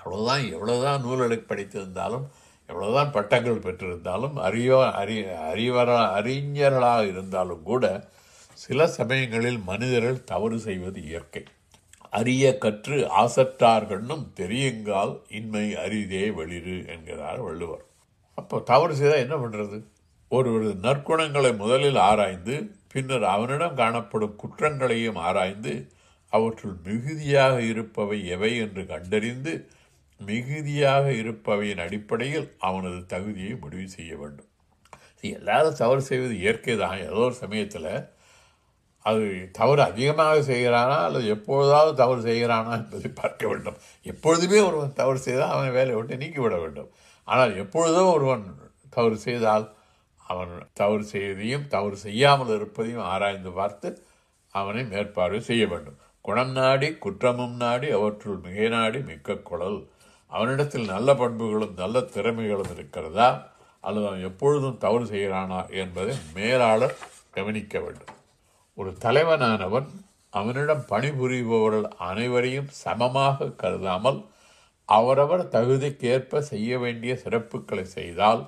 [0.00, 2.26] அவ்வளோதான் எவ்வளோதான் நூல்களை படித்திருந்தாலும்
[2.68, 5.16] எவ்வளோதான் பட்டங்கள் பெற்றிருந்தாலும் அறியோ அறி
[5.50, 7.84] அறிவரா அறிஞர்களாக இருந்தாலும் கூட
[8.58, 11.42] சில சமயங்களில் மனிதர்கள் தவறு செய்வது இயற்கை
[12.12, 17.84] அறிய கற்று ஆசற்றார்கள்னும் தெரியுங்கால் இன்மை அரிதே வெளிறு என்கிறார் வள்ளுவர்
[18.38, 19.78] அப்போ தவறு செய்தால் என்ன பண்ணுறது
[20.30, 22.56] ஒருவரது நற்குணங்களை முதலில் ஆராய்ந்து
[22.94, 25.72] பின்னர் அவனிடம் காணப்படும் குற்றங்களையும் ஆராய்ந்து
[26.32, 29.52] அவற்றுள் மிகுதியாக இருப்பவை எவை என்று கண்டறிந்து
[30.20, 34.48] மிகுதியாக இருப்பவையின் அடிப்படையில் அவனது தகுதியை முடிவு செய்ய வேண்டும்
[35.30, 37.90] எல்லாரும் தவறு செய்வது இயற்கை தான் ஏதோ ஒரு சமயத்தில்
[39.04, 39.24] அது
[39.52, 43.78] தவறு அதிகமாக செய்கிறானா அல்லது எப்பொழுதாவது தவறு செய்கிறானா என்பதை பார்க்க வேண்டும்
[44.06, 46.90] எப்பொழுதுமே ஒருவன் தவறு செய்தால் அவன் வேலையை விட்டு நீக்கிவிட வேண்டும்
[47.28, 48.44] ஆனால் எப்பொழுதோ ஒருவன்
[48.90, 49.66] தவறு செய்தால்
[50.28, 53.90] அவன் தவறு செய்வதையும் தவறு செய்யாமல் இருப்பதையும் ஆராய்ந்து பார்த்து
[54.54, 59.78] அவனை மேற்பார்வை செய்ய வேண்டும் குணம் நாடி குற்றமும் நாடி அவற்றுள் மிக நாடி மிக்க குழல்
[60.32, 63.28] அவனிடத்தில் நல்ல பண்புகளும் நல்ல திறமைகளும் இருக்கிறதா
[63.84, 66.96] அல்லது அவன் எப்பொழுதும் தவறு செய்கிறானா என்பதை மேலாளர்
[67.30, 68.14] கவனிக்க வேண்டும்
[68.78, 69.88] ஒரு தலைவனானவன்
[70.32, 74.18] அவனிடம் பணிபுரிபவர்கள் அனைவரையும் சமமாக கருதாமல்
[74.88, 78.42] அவரவர் தகுதிக்கேற்ப செய்ய வேண்டிய சிறப்புகளை செய்தால்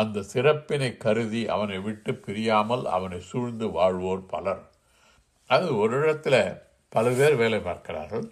[0.00, 4.62] அந்த சிறப்பினை கருதி அவனை விட்டு பிரியாமல் அவனை சூழ்ந்து வாழ்வோர் பலர்
[5.50, 6.36] அது ஒரு இடத்துல
[6.92, 8.26] பல பேர் வேலை பார்க்கிறார்கள்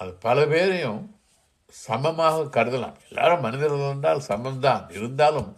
[0.00, 1.02] அது பல பேரையும்
[1.74, 5.50] சமமாக கருதலாம் எல்லாரும் மனிதர்கள் என்றால் சமம்தான் இருந்தாலும்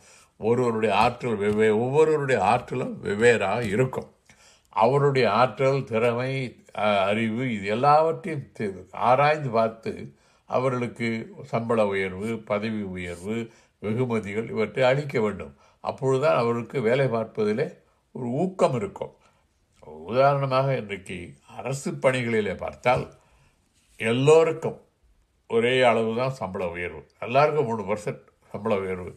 [0.40, 4.10] ஒருவருடைய ஆற்றல் வெவ்வே ஒவ்வொருவருடைய ஆற்றலும் வெவ்வேறாக இருக்கும்
[4.76, 6.30] அவருடைய ஆற்றல் திறமை
[7.04, 9.92] அறிவு இது எல்லாவற்றையும் ஆராய்ந்து பார்த்து
[10.48, 11.08] அவர்களுக்கு
[11.44, 13.36] சம்பள உயர்வு பதவி உயர்வு
[13.84, 15.52] வெகுமதிகள் இவற்றை அளிக்க வேண்டும்
[15.84, 17.66] அப்பொழுதுதான் அவருக்கு வேலை பார்ப்பதிலே
[18.14, 19.14] ஒரு ஊக்கம் இருக்கும்
[20.06, 21.18] உதாரணமாக இன்றைக்கு
[21.56, 23.04] அரசு பணிகளிலே பார்த்தால்
[24.00, 24.78] எல்லோருக்கும்
[25.50, 29.12] ஒரே அளவு தான் சம்பள உயர்வு எல்லாருக்கும் மூணு பர்சன்ட் சம்பள உயர்வு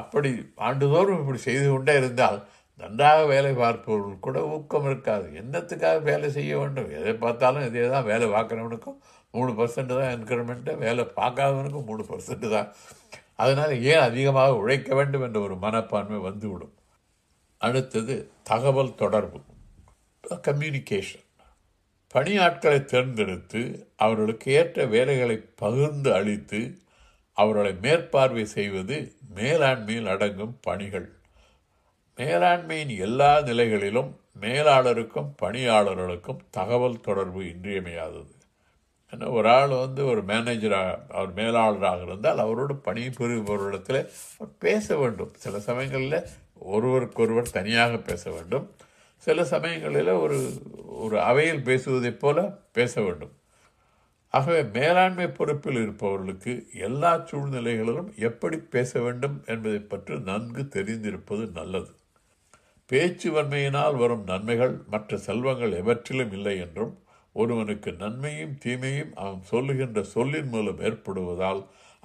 [0.00, 0.30] அப்படி
[0.60, 2.38] ஆண்டுதோறும் இப்படி செய்து கொண்டே இருந்தால்
[2.80, 8.26] நன்றாக வேலை பார்ப்பவர்கள் கூட ஊக்கம் இருக்காது என்னத்துக்காக வேலை செய்ய வேண்டும் எதை பார்த்தாலும் இதே தான் வேலை
[8.28, 8.98] பார்க்குறவனுக்கும்
[9.34, 12.68] மூணு பர்சன்ட் தான் என்கரமெண்ட்டு வேலை பார்க்காதவனுக்கும் மூணு பர்சன்ட் தான்
[13.38, 16.74] அதனால் ஏன் அதிகமாக உழைக்க வேண்டும் என்ற ஒரு மனப்பான்மை வந்துவிடும்
[17.60, 18.14] அடுத்தது
[18.42, 19.40] தகவல் தொடர்பு
[20.42, 21.22] கம்யூனிகேஷன்
[22.14, 23.60] பணியாட்களை தேர்ந்தெடுத்து
[23.96, 26.60] அவர்களுக்கு ஏற்ற வேலைகளை பகிர்ந்து அளித்து
[27.36, 28.96] அவர்களை மேற்பார்வை செய்வது
[29.34, 31.08] மேலாண்மையில் அடங்கும் பணிகள்
[32.18, 34.10] மேலாண்மையின் எல்லா நிலைகளிலும்
[34.40, 38.35] மேலாளருக்கும் பணியாளர்களுக்கும் தகவல் தொடர்பு இன்றியமையாதது
[39.12, 44.00] ஏன்னா ஒரு ஆள் வந்து ஒரு மேனேஜராக அவர் மேலாளராக இருந்தால் அவரோடு பணி புரிபவர்களிடத்தில்
[44.58, 46.18] பேச வேண்டும் சில சமயங்களில்
[46.68, 48.66] ஒருவருக்கொருவர் தனியாக பேச வேண்டும்
[49.26, 50.38] சில சமயங்களில் ஒரு
[50.98, 52.38] ஒரு அவையில் பேசுவதைப் போல
[52.72, 53.34] பேச வேண்டும்
[54.34, 56.52] ஆகவே மேலாண்மை பொறுப்பில் இருப்பவர்களுக்கு
[56.78, 61.92] எல்லா சூழ்நிலைகளிலும் எப்படி பேச வேண்டும் என்பதை பற்றி நன்கு தெரிந்திருப்பது நல்லது
[62.90, 66.92] பேச்சு வன்மையினால் வரும் நன்மைகள் மற்ற செல்வங்கள் எவற்றிலும் இல்லை என்றும்
[67.36, 71.62] ஒருவனுக்கு நன்மையும் தீமையும் அவன் சொல்லுகின்ற சொல்லின் மூலம் ஏற்படுவதால்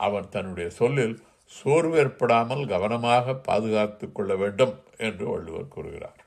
[0.00, 1.16] அவன் தன்னுடைய சொல்லில்
[1.52, 4.76] சோர்வு ஏற்படாமல் கவனமாக பாதுகாத்து கொள்ள வேண்டும்
[4.98, 6.20] என்று வள்ளுவர் கூறுகிறார்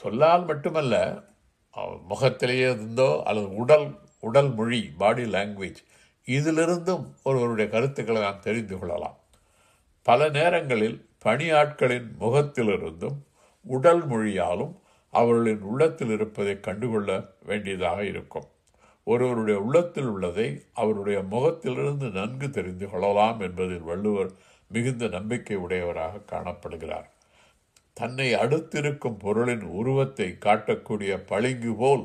[0.00, 0.94] சொல்லால் மட்டுமல்ல
[2.08, 3.86] முகத்திலேயே இருந்தோ அல்லது உடல்
[4.22, 5.80] உடல் மொழி பாடி லாங்குவேஜ்
[6.26, 9.16] இதிலிருந்தும் ஒருவருடைய கருத்துக்களை நாம் தெரிந்து கொள்ளலாம்
[10.06, 13.18] பல நேரங்களில் பணியாட்களின் முகத்திலிருந்தும்
[13.66, 14.74] உடல் மொழியாலும்
[15.14, 17.10] அவர்களின் உள்ளத்தில் இருப்பதை கண்டுகொள்ள
[17.44, 18.48] வேண்டியதாக இருக்கும்
[19.06, 20.48] ஒருவருடைய உள்ளத்தில் உள்ளதை
[20.72, 24.30] அவருடைய முகத்திலிருந்து நன்கு தெரிந்து கொள்ளலாம் என்பதில் வள்ளுவர்
[24.70, 27.08] மிகுந்த நம்பிக்கை உடையவராக காணப்படுகிறார்
[27.96, 32.04] தன்னை அடுத்திருக்கும் பொருளின் உருவத்தை காட்டக்கூடிய பளிங்கு போல்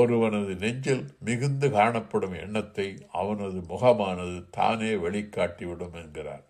[0.00, 2.88] ஒருவனது நெஞ்சில் மிகுந்து காணப்படும் எண்ணத்தை
[3.12, 6.44] அவனது முகமானது தானே வெளிக்காட்டிவிடும் என்கிறார்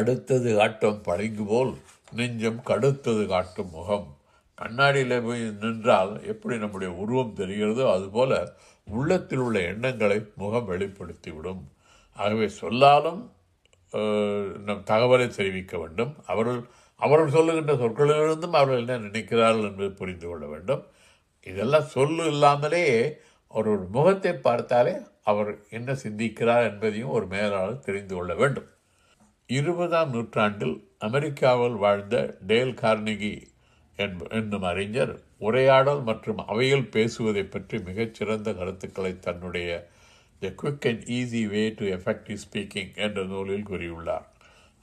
[0.00, 1.72] அடுத்தது காட்டும் பளிங்கு போல்
[2.12, 4.08] நெஞ்சம் கடுத்தது காட்டும் முகம்
[4.60, 8.32] கண்ணாடியில் போய் நின்றால் எப்படி நம்முடைய உருவம் தெரிகிறதோ அதுபோல
[8.86, 11.62] உள்ளத்தில் உள்ள எண்ணங்களை முகம் வெளிப்படுத்திவிடும்
[12.18, 13.20] ஆகவே சொல்லாலும்
[14.66, 16.60] நம் தகவலை தெரிவிக்க வேண்டும் அவர்கள்
[17.00, 20.82] அவர்கள் சொல்லுகின்ற சொற்களிலிருந்தும் அவர்கள் என்ன நினைக்கிறார்கள் என்பதை புரிந்து கொள்ள வேண்டும்
[21.46, 22.84] இதெல்லாம் சொல்லு இல்லாமலே
[23.54, 24.94] ஒரு முகத்தை பார்த்தாலே
[25.22, 28.68] அவர் என்ன சிந்திக்கிறார் என்பதையும் ஒரு மேலாளர் தெரிந்து கொள்ள வேண்டும்
[29.50, 30.76] இருபதாம் நூற்றாண்டில்
[30.98, 32.16] அமெரிக்காவில் வாழ்ந்த
[32.46, 33.32] டேல் கார்னிகி
[34.00, 35.12] என்னும் அறிஞர்
[35.38, 39.70] உரையாடல் மற்றும் அவையில் பேசுவதை பற்றி மிகச்சிறந்த கருத்துக்களை தன்னுடைய
[40.42, 44.26] the quick and easy way to effective speaking என்ற நூலில் கூறியுள்ளார்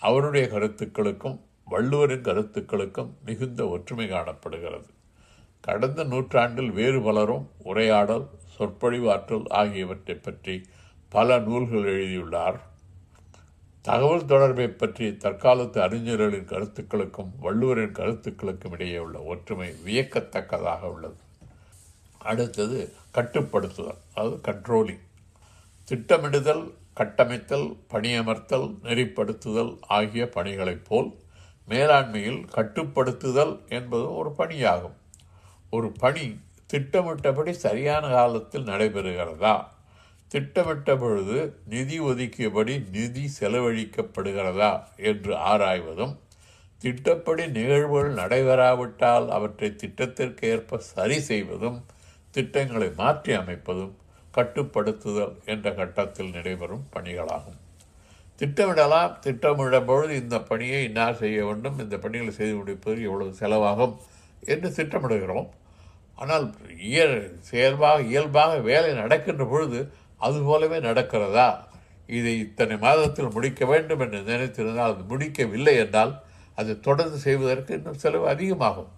[0.02, 1.38] அவருடைய கருத்துக்களுக்கும்
[1.67, 4.89] வள்ளுவரின் கருத்துக்களுக்கும் மிகுந்த ஒற்றுமை காணப்படுகிறது
[5.63, 10.56] கடந்த நூற்றாண்டில் வேறு பலரும் உரையாடல் சொற்பொழிவாற்றல் ஆகியவற்றை பற்றி
[11.12, 12.58] பல நூல்கள் எழுதியுள்ளார்
[13.88, 21.19] தகவல் தொடர்பை பற்றி தற்காலத்து அறிஞர்களின் கருத்துக்களுக்கும் வள்ளுவரின் கருத்துக்களுக்கும் இடையே உள்ள ஒற்றுமை வியக்கத்தக்கதாக உள்ளது
[22.21, 22.80] அடுத்தது
[23.12, 25.04] கட்டுப்படுத்துதல் அதாவது கண்ட்ரோலிங்
[25.88, 26.65] திட்டமிடுதல்
[26.93, 31.10] கட்டமைத்தல் பணியமர்த்தல் நெறிப்படுத்துதல் ஆகிய பணிகளைப் போல்
[31.67, 34.97] மேலாண்மையில் கட்டுப்படுத்துதல் என்பது ஒரு பணியாகும்
[35.73, 36.26] ஒரு பணி
[36.69, 39.56] திட்டமிட்டபடி சரியான காலத்தில் நடைபெறுகிறதா
[40.32, 41.38] திட்டமிட்ட பொழுது
[41.65, 44.71] நிதி ஒதுக்கியபடி நிதி செலவழிக்கப்படுகிறதா
[45.02, 46.15] என்று ஆராய்வதும்
[46.82, 51.78] திட்டப்படி நிகழ்வுகள் நடைபெறாவிட்டால் அவற்றை திட்டத்திற்கு ஏற்ப சரி செய்வதும்
[52.34, 53.93] திட்டங்களை மாற்றி அமைப்பதும்
[54.34, 57.58] கட்டுப்படுத்துதல் என்ற கட்டத்தில் நடைபெறும் பணிகளாகும்
[58.39, 63.95] திட்டமிடலாம் திட்டமிடும் பொழுது இந்த பணியை இன்னார் செய்ய வேண்டும் இந்த பணிகளை செய்து முடிப்பது எவ்வளவு செலவாகும்
[64.43, 65.47] என்று திட்டமிடுகிறோம்
[66.17, 66.45] ஆனால்
[66.82, 67.17] இயல்
[67.41, 69.80] செயல்பாக இயல்பாக வேலை நடக்கின்ற பொழுது
[70.21, 71.47] அதுபோலவே நடக்கிறதா
[72.10, 76.13] இதை இத்தனை மாதத்தில் முடிக்க வேண்டும் என்று நினைத்திருந்தால் அது முடிக்கவில்லை என்றால்
[76.58, 78.91] அது தொடர்ந்து செய்வதற்கு இன்னும் செலவு அதிகமாகும்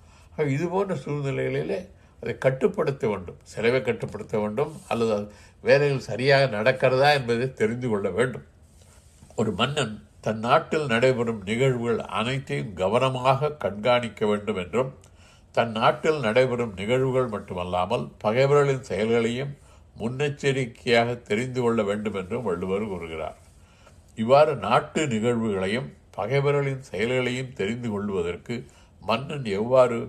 [0.50, 1.80] இது போன்ற சூழ்நிலைகளிலே
[2.24, 5.18] அதை கட்டுப்படுத்த வேண்டும் செலவை கட்டுப்படுத்த வேண்டும் அல்லது
[5.64, 8.46] வேலைகள் சரியாக நடக்கிறதா என்பதை தெரிந்து கொள்ள வேண்டும்
[9.36, 14.92] ஒரு மன்னன் தன் நாட்டில் நடைபெறும் நிகழ்வுகள் அனைத்தையும் கவனமாக கண்காணிக்க வேண்டும் என்றும்
[15.56, 19.54] தன் நாட்டில் நடைபெறும் நிகழ்வுகள் மட்டுமல்லாமல் பகைவர்களின் செயல்களையும்
[20.00, 23.38] முன்னெச்சரிக்கையாக தெரிந்து கொள்ள வேண்டும் என்றும் வள்ளுவர் கூறுகிறார்
[24.18, 28.56] இவ்வாறு நாட்டு நிகழ்வுகளையும் பகைவர்களின் செயல்களையும் தெரிந்து கொள்வதற்கு
[29.02, 30.00] மன்னன் எவ்வாறு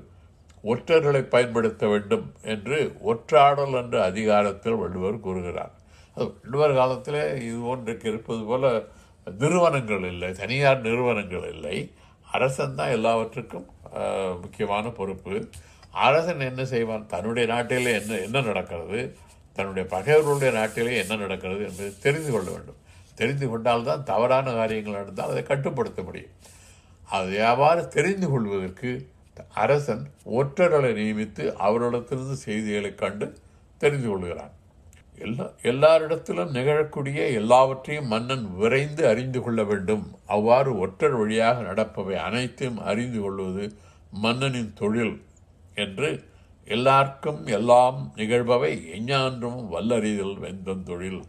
[0.65, 2.79] ஒற்றர்களை பயன்படுத்த வேண்டும் என்று
[3.05, 5.75] ஒற்றாடல் என்ற அதிகாரத்தில் வள்ளுவர் கூறுகிறார்
[6.17, 8.73] அது வள்ளுவர் காலத்தில் இது ஒன்றுக்கு இருப்பது போல
[9.27, 11.77] நிறுவனங்கள் இல்லை தனியார் நிறுவனங்கள் இல்லை
[12.29, 13.67] அரசன் தான் எல்லாவற்றுக்கும்
[14.41, 15.35] முக்கியமான பொறுப்பு
[16.01, 19.01] அரசன் என்ன செய்வான் தன்னுடைய நாட்டில் என்ன என்ன நடக்கிறது
[19.57, 22.79] தன்னுடைய பகைவர்களுடைய நாட்டிலே என்ன நடக்கிறது என்பதை தெரிந்து கொள்ள வேண்டும்
[23.19, 26.37] தெரிந்து கொண்டால்தான் தவறான காரியங்கள் நடந்தால் அதை கட்டுப்படுத்த முடியும்
[27.09, 28.91] அது யாவாறு தெரிந்து கொள்வதற்கு
[29.57, 30.05] அரசன்
[30.37, 33.27] ஒற்றர்களை நியமித்து அவரிடத்திலிருந்து செய்திகளை கண்டு
[33.81, 34.55] தெரிந்து கொள்கிறான்
[35.19, 43.21] எல்லா எல்லாரிடத்திலும் நிகழக்கூடிய எல்லாவற்றையும் மன்னன் விரைந்து அறிந்து கொள்ள வேண்டும் அவ்வாறு ஒற்றர் வழியாக நடப்பவை அனைத்தையும் அறிந்து
[43.21, 43.65] கொள்வது
[44.19, 45.15] மன்னனின் தொழில்
[45.75, 46.09] என்று
[46.71, 51.23] எல்லார்க்கும் எல்லாம் நிகழ்பவை எஞ்ஞான்றும் வல்லறிதல் தொழில்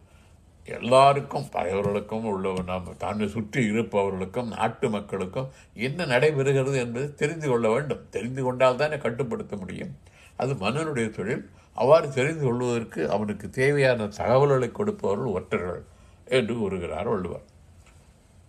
[0.67, 5.49] எல்லாருக்கும் பகைவர்களுக்கும் உள்ளவன் நாம் தன்னை சுற்றி இருப்பவர்களுக்கும் நாட்டு மக்களுக்கும்
[5.77, 9.93] என்ன நடைபெறுகிறது என்பது தெரிந்து கொள்ள வேண்டும் தெரிந்து கொண்டால் தானே கட்டுப்படுத்த முடியும்
[10.37, 11.43] அது மன்னனுடைய தொழில்
[11.77, 15.83] அவ்வாறு தெரிந்து கொள்வதற்கு அவனுக்கு தேவையான தகவல்களை கொடுப்பவர்கள் ஒற்றர்கள்
[16.27, 17.45] என்று கூறுகிறார் வள்ளுவர்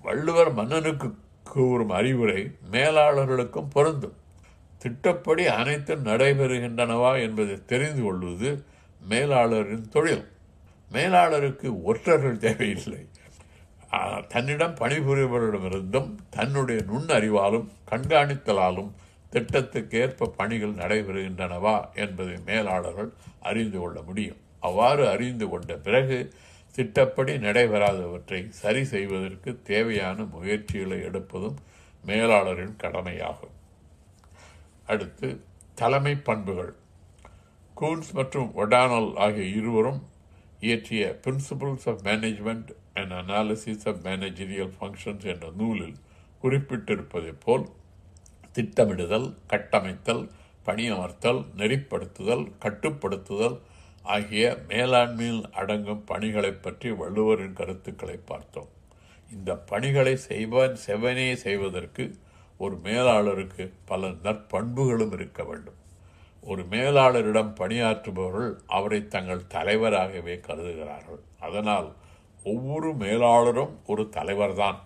[0.05, 1.09] வள்ளுவர் மன்னனுக்கு
[1.47, 2.41] கூறும் அறிவுரை
[2.73, 4.17] மேலாளர்களுக்கும் பொருந்தும்
[4.83, 8.51] திட்டப்படி அனைத்தும் நடைபெறுகின்றனவா என்பதை தெரிந்து கொள்வது
[9.01, 10.27] மேலாளரின் தொழில்
[10.91, 13.03] மேலாளருக்கு ஒற்றர்கள் தேவையில்லை
[14.29, 18.91] தன்னிடம் பணிபுரிபவரிடமிருந்தும் தன்னுடைய நுண்ணறிவாலும் கண்காணித்தலாலும்
[19.33, 23.11] திட்டத்துக்கேற்ப பணிகள் நடைபெறுகின்றனவா என்பதை மேலாளர்கள்
[23.41, 26.19] அறிந்து கொள்ள முடியும் அவ்வாறு அறிந்து கொண்ட பிறகு
[26.75, 31.59] திட்டப்படி நடைபெறாதவற்றை சரி செய்வதற்கு தேவையான முயற்சிகளை எடுப்பதும்
[32.05, 33.57] மேலாளரின் கடமையாகும்
[34.88, 35.29] அடுத்து
[35.75, 36.73] தலைமை பண்புகள்
[37.77, 40.01] கூன்ஸ் மற்றும் ஒடானல் ஆகிய இருவரும்
[40.61, 45.97] இயற்றிய principles of management and analysis of managerial functions என்ற நூலில்
[46.45, 47.65] குறிப்பிட்டிருப்பதைப் போல்
[48.53, 50.25] திட்டமிடுதல் கட்டமைத்தல்
[50.67, 53.57] பணியமர்த்தல் நெறிப்படுத்துதல் கட்டுப்படுத்துதல்
[54.05, 58.71] ஆகிய மேலாண்மையில் அடங்கும் பணிகளை பற்றி வள்ளுவரின் கருத்துக்களை பார்த்தோம்
[59.31, 62.05] இந்த பணிகளை செய்வன் செவனே செய்வதற்கு
[62.61, 65.79] ஒரு மேலாளருக்கு பல நற்பண்புகளும் இருக்க வேண்டும்
[66.45, 71.88] ஒரு மேலாளரிடம் பணியாற்றுபவர்கள் அவரை தங்கள் தலைவராகவே கருதுகிறார்கள் அதனால்
[72.47, 74.79] ஒவ்வொரு மேலாளரும் ஒரு தலைவர்தான்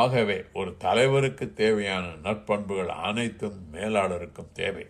[0.00, 4.86] ஆகவே ஒரு தலைவருக்கு தேவையான நற்பண்புகள் அனைத்தும் மேலாளருக்கும் தேவை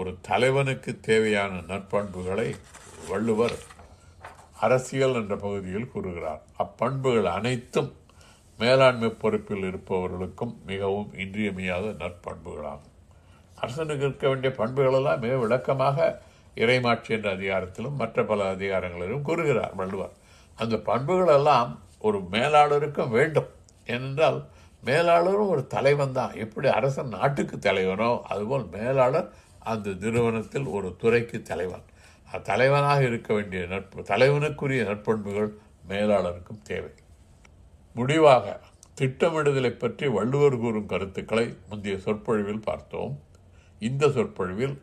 [0.00, 2.48] ஒரு தலைவனுக்கு தேவையான நற்பண்புகளை
[3.08, 3.56] வள்ளுவர்
[4.60, 7.90] அரசியல் என்ற பகுதியில் கூறுகிறார் அப்பண்புகள் அனைத்தும்
[8.60, 12.96] மேலாண்மை பொறுப்பில் இருப்பவர்களுக்கும் மிகவும் இன்றியமையாத நற்பண்புகளாகும்
[13.58, 16.08] அரசனுக்கு இருக்க வேண்டிய பண்புகளெல்லாம் மிக விளக்கமாக
[16.56, 20.14] இறைமாட்சி என்ற அதிகாரத்திலும் மற்ற பல அதிகாரங்களிலும் கூறுகிறார் வள்ளுவர்
[20.58, 21.70] அந்த பண்புகளெல்லாம்
[21.98, 23.50] ஒரு மேலாளருக்கும் வேண்டும்
[23.86, 24.40] ஏனென்றால்
[24.82, 29.28] மேலாளரும் ஒரு தலைவன் தான் எப்படி அரசன் நாட்டுக்கு தலைவனோ அதுபோல் மேலாளர்
[29.64, 31.86] அந்த நிறுவனத்தில் ஒரு துறைக்கு தலைவன்
[32.44, 35.50] தலைவனாக இருக்க வேண்டிய நட்பு தலைவனுக்குரிய நற்பண்புகள்
[35.88, 36.90] மேலாளருக்கும் தேவை
[37.96, 38.46] முடிவாக
[38.94, 43.12] திட்டமிடுதலை பற்றி வள்ளுவர் கூறும் கருத்துக்களை முந்தைய சொற்பொழிவில் பார்த்தோம்
[43.82, 44.76] இந்த சொற்பொழிவில்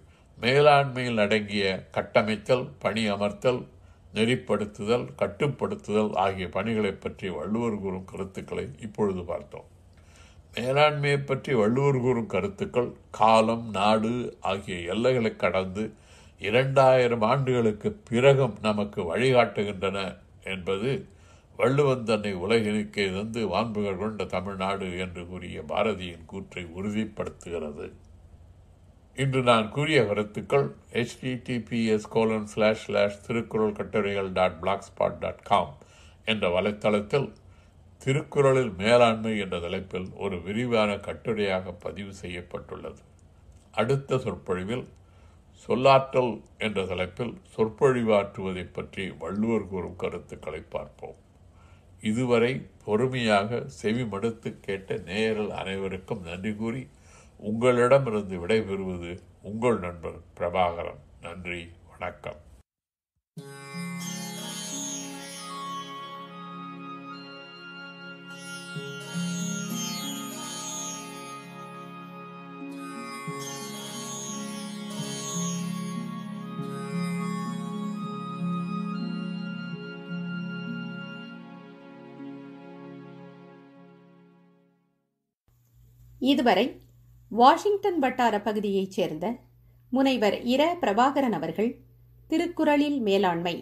[0.38, 1.66] மேலாண்மையில் அடங்கிய
[1.92, 3.62] கட்டமைத்தல் பணி அமர்த்தல்
[4.14, 9.68] நெறிப்படுத்துதல் கட்டுப்படுத்துதல் ஆகிய பணிகளை பற்றி வள்ளுவர் கூறும் கருத்துக்களை இப்பொழுது பார்த்தோம்
[10.56, 12.90] மேலாண்மையை பற்றி வள்ளுவர் கூறும் கருத்துக்கள்
[13.12, 14.14] காலம் நாடு
[14.44, 15.84] ஆகிய எல்லைகளை கடந்து
[16.42, 20.00] இரண்டாயிரம் ஆண்டுகளுக்கு பிறகும் நமக்கு வழிகாட்டுகின்றன
[20.44, 20.92] என்பது
[21.60, 27.88] வள்ளுவன் தன்னை உலகினுக்கு இருந்து வான்புகழ் கொண்ட தமிழ்நாடு என்று கூறிய பாரதியின் கூற்றை உறுதிப்படுத்துகிறது
[29.18, 30.68] இன்று நான் கூறிய கருத்துக்கள்
[30.92, 35.74] HTTPS colon slash slash Thirukkural கட்டுரைகள் dot blogspot dot com
[36.28, 37.28] என்ற வலைத்தளத்தில்
[38.02, 43.02] திருக்குறளில் மேலாண்மை என்ற தலைப்பில் ஒரு விரிவான கட்டுரையாக பதிவு செய்யப்பட்டுள்ளது
[43.74, 44.86] அடுத்த சொற்பொழிவில்
[45.70, 46.34] சொல்லாற்றல்
[46.58, 51.18] என்ற தலைப்பில் சொற்பொழிவாற்றுவதை பற்றி வள்ளுவர் கூறும் கருத்துக்களை பார்ப்போம்
[52.08, 52.54] இதுவரை
[52.86, 56.84] பொறுமையாக செவி மடுத்து கேட்ட நேயர்கள் அனைவருக்கும் நன்றி கூறி
[57.44, 59.12] உங்களிடமிருந்து விடைபெறுவது
[59.44, 62.42] உங்கள் நண்பர் பிரபாகரன் நன்றி வணக்கம்
[86.28, 86.66] இதுவரை
[87.32, 89.26] வாஷிங்டன் வட்டார பகுதியைச் சேர்ந்த
[89.92, 91.72] முனைவர் இர பிரபாகரன் அவர்கள்
[92.30, 93.56] திருக்குறளில் மேலாண்மை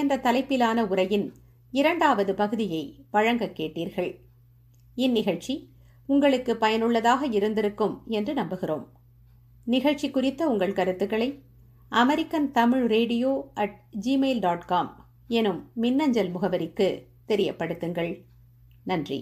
[0.00, 1.26] என்ற தலைப்பிலான உரையின்
[1.72, 2.82] இரண்டாவது பகுதியை
[3.10, 4.10] வழங்க கேட்டீர்கள்
[4.96, 5.54] இந்நிகழ்ச்சி
[6.08, 8.84] உங்களுக்கு பயனுள்ளதாக இருந்திருக்கும் என்று நம்புகிறோம்
[9.66, 11.28] நிகழ்ச்சி குறித்த உங்கள் கருத்துக்களை
[11.92, 13.30] American Tamil radio
[13.54, 14.90] at Gmail dot com
[15.30, 16.88] எனும் மின்னஞ்சல் முகவரிக்கு
[17.28, 18.12] தெரியப்படுத்துங்கள்
[18.84, 19.20] நன்றி